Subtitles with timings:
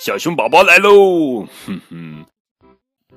[0.00, 1.46] 小熊宝宝来喽！
[1.66, 2.24] 哼哼，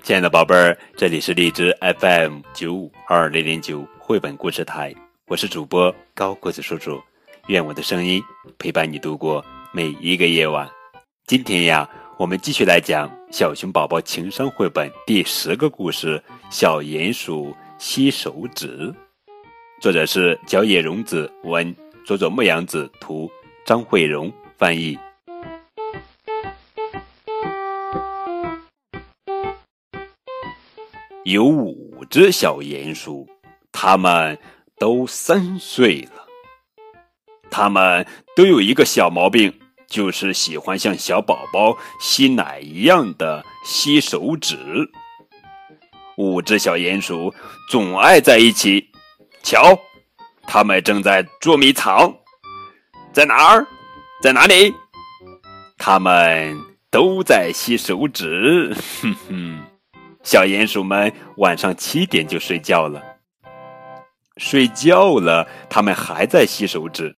[0.01, 4.93] 亲爱的宝贝儿，这里是荔枝 FM 九五二零零九绘本故事台，
[5.27, 7.01] 我是主播高个子叔叔，
[7.47, 8.21] 愿我的声音
[8.59, 9.41] 陪伴你度过
[9.71, 10.69] 每一个夜晚。
[11.25, 18.77] 今天呀，我们继续来讲小熊宝宝情商绘本第十个故事《小鼹鼠吸手指》，
[19.79, 21.73] 作者是角野荣子文，
[22.05, 23.31] 佐佐木阳子图。
[23.65, 24.99] 张慧荣翻译。
[31.23, 33.27] 有五只小鼹鼠，
[33.71, 34.37] 它们
[34.77, 36.27] 都三岁了。
[37.49, 39.53] 它们都有一个小毛病，
[39.87, 44.57] 就是喜欢像小宝宝吸奶一样的吸手指。
[46.17, 47.33] 五只小鼹鼠
[47.69, 48.89] 总爱在一起。
[49.43, 49.79] 瞧，
[50.43, 52.13] 它们正在捉迷藏。
[53.13, 53.65] 在哪儿？
[54.21, 54.73] 在哪里？
[55.77, 56.57] 他们
[56.89, 58.75] 都在吸手指。
[59.01, 59.59] 哼哼，
[60.23, 63.01] 小鼹鼠们晚上七点就睡觉了。
[64.37, 67.15] 睡觉了，他们还在吸手指。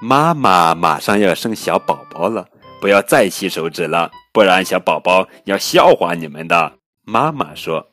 [0.00, 2.46] 妈妈马上要生小宝宝了，
[2.80, 6.74] 不要再吸手指了，不然小宝宝要笑话你们的。
[7.04, 7.88] 妈妈说：“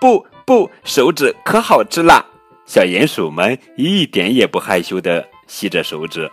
[0.00, 2.24] 不不，手指可好吃啦！”
[2.64, 5.26] 小鼹鼠们一点也不害羞的。
[5.48, 6.30] 吸着手指，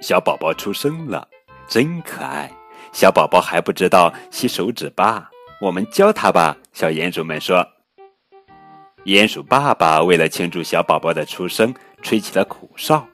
[0.00, 1.28] 小宝宝出生了，
[1.66, 2.50] 真可爱。
[2.94, 5.28] 小宝宝还不知道吸手指吧？
[5.60, 6.56] 我们教他吧。
[6.72, 7.66] 小鼹鼠们说。
[9.04, 13.06] 鼹鼠爸爸为了庆祝小宝宝的出生，吹起了口哨。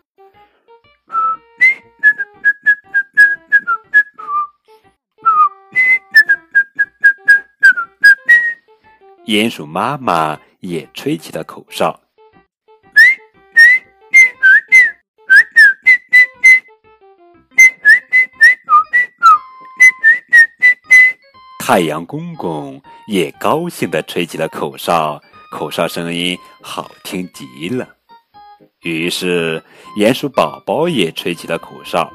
[9.25, 11.99] 鼹鼠妈妈也吹起了口哨。
[21.63, 25.21] 太阳公公也高兴地吹起了口哨，
[25.53, 27.87] 口哨声音好听极了。
[28.81, 29.63] 于是，
[29.99, 32.11] 鼹鼠宝宝也吹起了口哨。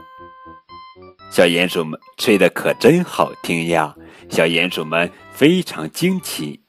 [1.31, 3.95] 小鼹鼠们吹的可真好听呀！
[4.29, 6.59] 小鼹鼠们非常惊奇。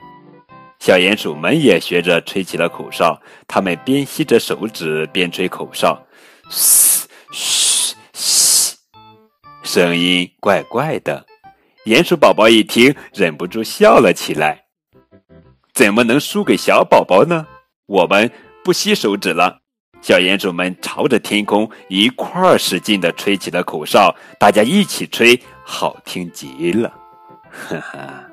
[0.79, 6.07] 小鼹鼠们也学着吹起了口哨，它们边吸着手指边吹口哨，
[6.51, 8.77] 嘶嘘嘘，
[9.63, 11.25] 声音怪怪的。
[11.87, 14.65] 鼹鼠宝宝一听，忍不住笑了起来。
[15.73, 17.47] 怎么能输给小宝宝呢？
[17.87, 18.29] 我们
[18.65, 19.61] 不吸手指了。
[20.03, 26.93] 小鼹鼠们朝着天空一块儿使劲地吹起了口哨，大家一起吹，好听极了。
[27.49, 28.29] 哈哈，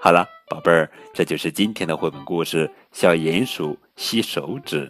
[0.00, 4.86] 好了，宝贝儿，这就是今天的绘本故事《小鼹鼠吸手指》。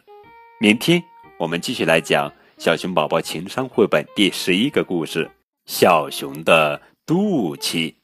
[0.60, 1.02] 明天
[1.36, 5.28] 我们继续来讲小熊宝宝情商绘本第十一个故事：
[5.66, 6.80] 小熊的。
[7.06, 7.94] 肚脐。